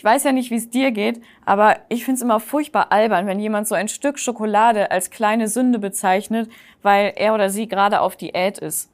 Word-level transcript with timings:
Ich 0.00 0.04
weiß 0.04 0.24
ja 0.24 0.32
nicht, 0.32 0.50
wie 0.50 0.54
es 0.54 0.70
dir 0.70 0.92
geht, 0.92 1.20
aber 1.44 1.76
ich 1.90 2.06
finde 2.06 2.16
es 2.16 2.22
immer 2.22 2.40
furchtbar 2.40 2.90
albern, 2.90 3.26
wenn 3.26 3.38
jemand 3.38 3.68
so 3.68 3.74
ein 3.74 3.86
Stück 3.86 4.18
Schokolade 4.18 4.90
als 4.90 5.10
kleine 5.10 5.46
Sünde 5.46 5.78
bezeichnet, 5.78 6.50
weil 6.80 7.12
er 7.16 7.34
oder 7.34 7.50
sie 7.50 7.68
gerade 7.68 8.00
auf 8.00 8.16
Diät 8.16 8.56
ist. 8.56 8.90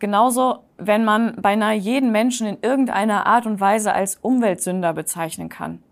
Genauso, 0.00 0.64
wenn 0.76 1.04
man 1.04 1.36
beinahe 1.36 1.76
jeden 1.76 2.10
Menschen 2.10 2.48
in 2.48 2.58
irgendeiner 2.62 3.28
Art 3.28 3.46
und 3.46 3.60
Weise 3.60 3.92
als 3.92 4.16
Umweltsünder 4.16 4.92
bezeichnen 4.92 5.48
kann. 5.48 5.84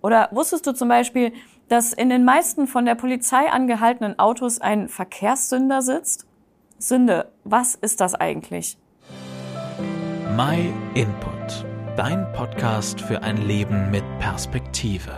Oder 0.00 0.28
wusstest 0.30 0.68
du 0.68 0.74
zum 0.74 0.88
Beispiel, 0.88 1.32
dass 1.68 1.92
in 1.92 2.08
den 2.08 2.24
meisten 2.24 2.68
von 2.68 2.84
der 2.84 2.94
Polizei 2.94 3.50
angehaltenen 3.50 4.16
Autos 4.20 4.60
ein 4.60 4.86
Verkehrssünder 4.86 5.82
sitzt? 5.82 6.24
Sünde, 6.78 7.32
was 7.42 7.74
ist 7.74 8.00
das 8.00 8.14
eigentlich? 8.14 8.78
My 10.36 10.72
Input, 10.94 11.37
dein 11.98 12.32
Podcast 12.32 13.00
für 13.00 13.24
ein 13.24 13.48
Leben 13.48 13.90
mit 13.90 14.04
Perspektive. 14.20 15.10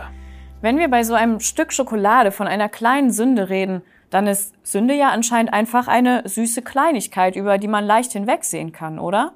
Wenn 0.61 0.79
wir 0.79 0.89
bei 0.89 1.03
so 1.03 1.13
einem 1.13 1.39
Stück 1.39 1.71
Schokolade 1.71 2.31
von 2.31 2.47
einer 2.47 2.69
kleinen 2.69 3.11
Sünde 3.11 3.49
reden, 3.49 3.83
dann 4.09 4.25
ist 4.25 4.55
Sünde 4.63 4.95
ja 4.95 5.09
anscheinend 5.11 5.53
einfach 5.53 5.87
eine 5.87 6.27
süße 6.27 6.63
Kleinigkeit, 6.63 7.35
über 7.35 7.59
die 7.59 7.67
man 7.67 7.85
leicht 7.85 8.13
hinwegsehen 8.13 8.71
kann, 8.71 8.97
oder? 8.97 9.33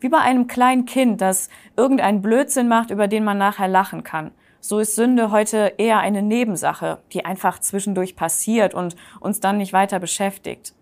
Wie 0.00 0.08
bei 0.08 0.20
einem 0.20 0.46
kleinen 0.46 0.86
Kind, 0.86 1.20
das 1.20 1.50
irgendeinen 1.76 2.22
Blödsinn 2.22 2.68
macht, 2.68 2.90
über 2.90 3.08
den 3.08 3.24
man 3.24 3.36
nachher 3.36 3.68
lachen 3.68 4.02
kann. 4.02 4.30
So 4.60 4.78
ist 4.78 4.96
Sünde 4.96 5.30
heute 5.30 5.74
eher 5.76 5.98
eine 5.98 6.22
Nebensache, 6.22 7.02
die 7.12 7.26
einfach 7.26 7.58
zwischendurch 7.58 8.16
passiert 8.16 8.72
und 8.72 8.96
uns 9.20 9.40
dann 9.40 9.58
nicht 9.58 9.74
weiter 9.74 9.98
beschäftigt. 9.98 10.72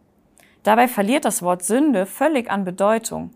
Dabei 0.63 0.87
verliert 0.87 1.25
das 1.25 1.43
Wort 1.43 1.65
Sünde 1.65 2.07
völlig 2.07 2.49
an 2.53 2.65
Bedeutung. 2.65 3.33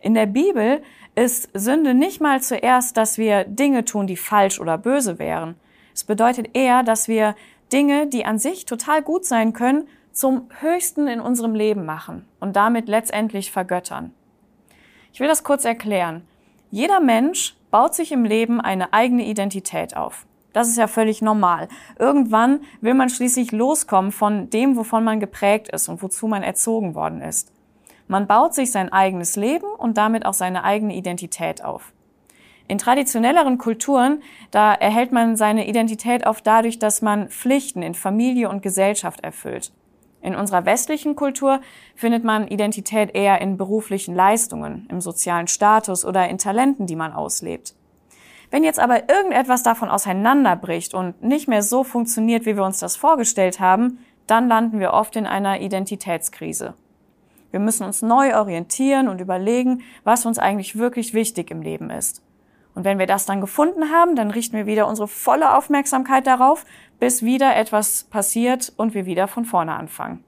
In 0.00 0.14
der 0.14 0.26
Bibel 0.26 0.82
ist 1.14 1.50
Sünde 1.52 1.94
nicht 1.94 2.20
mal 2.20 2.40
zuerst, 2.40 2.96
dass 2.96 3.18
wir 3.18 3.44
Dinge 3.44 3.84
tun, 3.84 4.06
die 4.06 4.16
falsch 4.16 4.58
oder 4.58 4.78
böse 4.78 5.18
wären. 5.18 5.56
Es 5.94 6.04
bedeutet 6.04 6.50
eher, 6.54 6.82
dass 6.82 7.06
wir 7.06 7.34
Dinge, 7.72 8.06
die 8.06 8.24
an 8.24 8.38
sich 8.38 8.64
total 8.64 9.02
gut 9.02 9.26
sein 9.26 9.52
können, 9.52 9.86
zum 10.12 10.48
Höchsten 10.60 11.06
in 11.06 11.20
unserem 11.20 11.54
Leben 11.54 11.84
machen 11.84 12.26
und 12.40 12.56
damit 12.56 12.88
letztendlich 12.88 13.52
vergöttern. 13.52 14.12
Ich 15.12 15.20
will 15.20 15.28
das 15.28 15.44
kurz 15.44 15.64
erklären. 15.64 16.22
Jeder 16.70 17.00
Mensch 17.00 17.56
baut 17.70 17.94
sich 17.94 18.12
im 18.12 18.24
Leben 18.24 18.60
eine 18.60 18.92
eigene 18.92 19.26
Identität 19.26 19.96
auf. 19.96 20.26
Das 20.52 20.68
ist 20.68 20.78
ja 20.78 20.88
völlig 20.88 21.22
normal. 21.22 21.68
Irgendwann 21.98 22.60
will 22.80 22.94
man 22.94 23.08
schließlich 23.08 23.52
loskommen 23.52 24.12
von 24.12 24.50
dem, 24.50 24.76
wovon 24.76 25.04
man 25.04 25.20
geprägt 25.20 25.68
ist 25.68 25.88
und 25.88 26.02
wozu 26.02 26.26
man 26.26 26.42
erzogen 26.42 26.94
worden 26.94 27.20
ist. 27.20 27.52
Man 28.10 28.26
baut 28.26 28.54
sich 28.54 28.72
sein 28.72 28.90
eigenes 28.92 29.36
Leben 29.36 29.68
und 29.78 29.96
damit 29.96 30.26
auch 30.26 30.34
seine 30.34 30.64
eigene 30.64 30.96
Identität 30.96 31.64
auf. 31.64 31.92
In 32.66 32.76
traditionelleren 32.76 33.56
Kulturen, 33.56 34.20
da 34.50 34.74
erhält 34.74 35.12
man 35.12 35.36
seine 35.36 35.68
Identität 35.68 36.26
oft 36.26 36.44
dadurch, 36.44 36.80
dass 36.80 37.02
man 37.02 37.28
Pflichten 37.28 37.82
in 37.82 37.94
Familie 37.94 38.48
und 38.48 38.64
Gesellschaft 38.64 39.20
erfüllt. 39.20 39.70
In 40.22 40.34
unserer 40.34 40.64
westlichen 40.64 41.14
Kultur 41.14 41.60
findet 41.94 42.24
man 42.24 42.48
Identität 42.48 43.14
eher 43.14 43.40
in 43.40 43.56
beruflichen 43.56 44.16
Leistungen, 44.16 44.88
im 44.90 45.00
sozialen 45.00 45.46
Status 45.46 46.04
oder 46.04 46.28
in 46.28 46.38
Talenten, 46.38 46.88
die 46.88 46.96
man 46.96 47.12
auslebt. 47.12 47.76
Wenn 48.50 48.64
jetzt 48.64 48.80
aber 48.80 49.08
irgendetwas 49.08 49.62
davon 49.62 49.88
auseinanderbricht 49.88 50.94
und 50.94 51.22
nicht 51.22 51.46
mehr 51.46 51.62
so 51.62 51.84
funktioniert, 51.84 52.44
wie 52.44 52.56
wir 52.56 52.64
uns 52.64 52.80
das 52.80 52.96
vorgestellt 52.96 53.60
haben, 53.60 54.00
dann 54.26 54.48
landen 54.48 54.80
wir 54.80 54.94
oft 54.94 55.14
in 55.14 55.26
einer 55.26 55.60
Identitätskrise. 55.60 56.74
Wir 57.50 57.60
müssen 57.60 57.84
uns 57.84 58.02
neu 58.02 58.36
orientieren 58.36 59.08
und 59.08 59.20
überlegen, 59.20 59.82
was 60.04 60.26
uns 60.26 60.38
eigentlich 60.38 60.78
wirklich 60.78 61.14
wichtig 61.14 61.50
im 61.50 61.62
Leben 61.62 61.90
ist. 61.90 62.22
Und 62.74 62.84
wenn 62.84 62.98
wir 62.98 63.06
das 63.06 63.26
dann 63.26 63.40
gefunden 63.40 63.90
haben, 63.90 64.14
dann 64.14 64.30
richten 64.30 64.56
wir 64.56 64.66
wieder 64.66 64.86
unsere 64.86 65.08
volle 65.08 65.56
Aufmerksamkeit 65.56 66.26
darauf, 66.26 66.64
bis 67.00 67.22
wieder 67.22 67.56
etwas 67.56 68.04
passiert 68.04 68.72
und 68.76 68.94
wir 68.94 69.06
wieder 69.06 69.26
von 69.26 69.44
vorne 69.44 69.74
anfangen. 69.74 70.24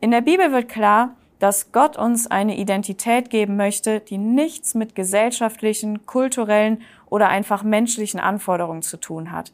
In 0.00 0.10
der 0.10 0.20
Bibel 0.20 0.52
wird 0.52 0.68
klar, 0.68 1.16
dass 1.38 1.72
Gott 1.72 1.96
uns 1.96 2.26
eine 2.26 2.56
Identität 2.56 3.30
geben 3.30 3.56
möchte, 3.56 4.00
die 4.00 4.18
nichts 4.18 4.74
mit 4.74 4.94
gesellschaftlichen, 4.94 6.06
kulturellen 6.06 6.82
oder 7.06 7.28
einfach 7.28 7.62
menschlichen 7.62 8.20
Anforderungen 8.20 8.82
zu 8.82 8.98
tun 8.98 9.32
hat. 9.32 9.52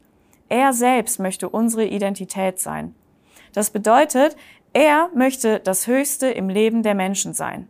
Er 0.49 0.73
selbst 0.73 1.21
möchte 1.21 1.49
unsere 1.49 1.87
Identität 1.87 2.59
sein. 2.59 2.95
Das 3.53 3.71
bedeutet, 3.71 4.37
er 4.73 5.11
möchte 5.15 5.59
das 5.59 5.87
Höchste 5.87 6.29
im 6.29 6.49
Leben 6.49 6.83
der 6.83 6.95
Menschen 6.95 7.35
sein. 7.35 7.69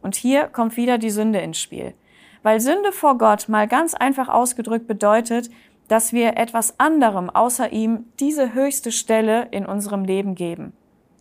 Und 0.00 0.16
hier 0.16 0.48
kommt 0.48 0.76
wieder 0.76 0.98
die 0.98 1.10
Sünde 1.10 1.40
ins 1.40 1.58
Spiel. 1.58 1.94
Weil 2.42 2.60
Sünde 2.60 2.90
vor 2.90 3.18
Gott 3.18 3.48
mal 3.48 3.68
ganz 3.68 3.94
einfach 3.94 4.28
ausgedrückt 4.28 4.86
bedeutet, 4.86 5.50
dass 5.88 6.12
wir 6.12 6.38
etwas 6.38 6.80
anderem 6.80 7.28
außer 7.28 7.70
ihm 7.70 8.06
diese 8.18 8.54
höchste 8.54 8.92
Stelle 8.92 9.48
in 9.50 9.66
unserem 9.66 10.04
Leben 10.04 10.34
geben. 10.34 10.72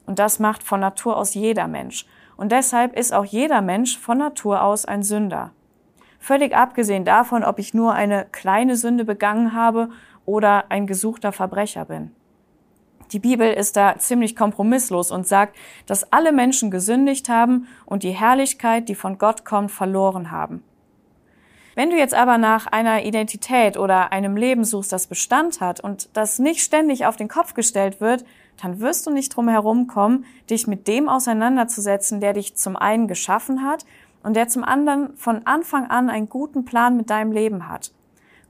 Und 0.06 0.18
das 0.18 0.40
macht 0.40 0.64
von 0.64 0.80
Natur 0.80 1.18
aus 1.18 1.34
jeder 1.34 1.68
Mensch. 1.68 2.06
Und 2.38 2.52
deshalb 2.52 2.98
ist 2.98 3.14
auch 3.14 3.26
jeder 3.26 3.62
Mensch 3.62 4.00
von 4.00 4.18
Natur 4.18 4.64
aus 4.64 4.86
ein 4.86 5.04
Sünder. 5.04 5.52
Völlig 6.20 6.56
abgesehen 6.56 7.04
davon, 7.04 7.44
ob 7.44 7.60
ich 7.60 7.74
nur 7.74 7.94
eine 7.94 8.26
kleine 8.32 8.76
Sünde 8.78 9.06
begangen 9.06 9.54
habe 9.54 9.90
oder 10.26 10.66
ein 10.70 10.88
gesuchter 10.88 11.32
Verbrecher 11.32 11.86
bin. 11.86 12.12
Die 13.12 13.20
Bibel 13.20 13.52
ist 13.52 13.76
da 13.76 13.98
ziemlich 13.98 14.36
kompromisslos 14.36 15.12
und 15.12 15.28
sagt, 15.28 15.58
dass 15.86 16.12
alle 16.14 16.32
Menschen 16.32 16.72
gesündigt 16.72 17.28
haben 17.28 17.68
und 17.86 18.04
die 18.04 18.12
Herrlichkeit, 18.12 18.88
die 18.88 18.96
von 18.96 19.18
Gott 19.18 19.44
kommt, 19.44 19.72
verloren 19.72 20.32
haben. 20.32 20.64
Wenn 21.76 21.90
du 21.90 21.98
jetzt 21.98 22.14
aber 22.14 22.38
nach 22.38 22.68
einer 22.68 23.06
Identität 23.06 23.78
oder 23.78 24.12
einem 24.12 24.36
Leben 24.36 24.66
suchst, 24.66 24.92
das 24.92 25.08
Bestand 25.08 25.62
hat 25.62 25.80
und 25.80 26.10
das 26.14 26.38
nicht 26.38 26.62
ständig 26.62 27.06
auf 27.06 27.16
den 27.16 27.30
Kopf 27.30 27.54
gestellt 27.54 28.02
wird, 28.02 28.26
dann 28.62 28.82
wirst 28.82 29.08
du 29.08 29.12
nicht 29.12 29.36
drum 29.36 29.48
herum 29.48 29.88
kommen, 29.88 30.26
dich 30.50 30.68
mit 30.68 30.88
dem 30.88 31.08
auseinanderzusetzen, 31.08 32.20
der 32.20 32.34
dich 32.34 32.56
zum 32.56 32.76
einen 32.76 33.08
geschaffen 33.08 33.64
hat 33.64 33.86
und 34.22 34.36
der 34.36 34.50
zum 34.50 34.64
anderen 34.64 35.16
von 35.16 35.46
Anfang 35.48 35.90
an 35.90 36.10
einen 36.10 36.30
guten 36.30 36.66
Plan 36.66 36.98
mit 36.98 37.10
deinem 37.10 37.32
Leben 37.32 37.70
hat. 37.70 37.92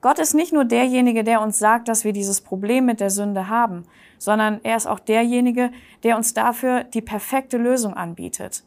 Gott 0.01 0.17
ist 0.17 0.33
nicht 0.33 0.51
nur 0.51 0.65
derjenige, 0.65 1.23
der 1.23 1.41
uns 1.41 1.59
sagt, 1.59 1.87
dass 1.87 2.03
wir 2.03 2.11
dieses 2.11 2.41
Problem 2.41 2.85
mit 2.85 2.99
der 2.99 3.11
Sünde 3.11 3.49
haben, 3.49 3.85
sondern 4.17 4.59
er 4.63 4.75
ist 4.75 4.87
auch 4.87 4.99
derjenige, 4.99 5.71
der 6.03 6.17
uns 6.17 6.33
dafür 6.33 6.83
die 6.83 7.01
perfekte 7.01 7.57
Lösung 7.57 7.93
anbietet. 7.93 8.63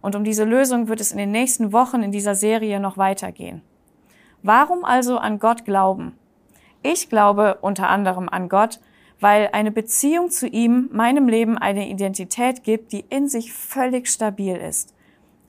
Und 0.00 0.14
um 0.14 0.22
diese 0.22 0.44
Lösung 0.44 0.86
wird 0.86 1.00
es 1.00 1.10
in 1.10 1.18
den 1.18 1.32
nächsten 1.32 1.72
Wochen 1.72 2.02
in 2.02 2.12
dieser 2.12 2.36
Serie 2.36 2.78
noch 2.78 2.96
weitergehen. 2.96 3.62
Warum 4.42 4.84
also 4.84 5.18
an 5.18 5.40
Gott 5.40 5.64
glauben? 5.64 6.16
Ich 6.82 7.10
glaube 7.10 7.58
unter 7.60 7.90
anderem 7.90 8.28
an 8.28 8.48
Gott, 8.48 8.80
weil 9.18 9.50
eine 9.52 9.72
Beziehung 9.72 10.30
zu 10.30 10.46
ihm 10.46 10.88
meinem 10.92 11.28
Leben 11.28 11.58
eine 11.58 11.88
Identität 11.88 12.62
gibt, 12.62 12.92
die 12.92 13.04
in 13.10 13.28
sich 13.28 13.52
völlig 13.52 14.08
stabil 14.08 14.56
ist. 14.56 14.94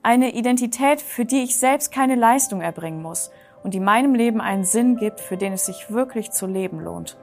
Eine 0.02 0.34
Identität, 0.34 1.00
für 1.00 1.24
die 1.24 1.44
ich 1.44 1.56
selbst 1.56 1.92
keine 1.92 2.16
Leistung 2.16 2.60
erbringen 2.60 3.00
muss 3.00 3.30
und 3.62 3.74
die 3.74 3.80
meinem 3.80 4.14
Leben 4.14 4.40
einen 4.40 4.64
Sinn 4.64 4.96
gibt, 4.96 5.20
für 5.20 5.36
den 5.36 5.52
es 5.52 5.66
sich 5.66 5.90
wirklich 5.90 6.30
zu 6.30 6.46
leben 6.46 6.80
lohnt. 6.80 7.16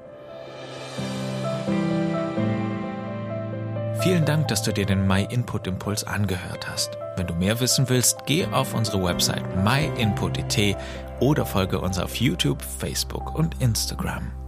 Vielen 4.02 4.24
Dank, 4.24 4.48
dass 4.48 4.64
du 4.64 4.72
dir 4.72 4.86
den 4.86 5.08
My 5.08 5.28
Input 5.30 5.68
Impuls 5.68 6.06
angehört 6.06 6.70
hast. 6.70 6.98
Wenn 7.18 7.28
du 7.28 7.34
mehr 7.34 7.60
wissen 7.60 7.90
willst, 7.90 8.26
geh 8.26 8.46
auf 8.46 8.74
unsere 8.74 9.04
Website 9.04 9.44
myinput.it 9.64 10.78
oder 11.20 11.46
folge 11.46 11.82
uns 11.82 12.00
auf 12.00 12.16
YouTube, 12.16 12.62
Facebook 12.62 13.36
und 13.36 13.62
Instagram. 13.62 14.39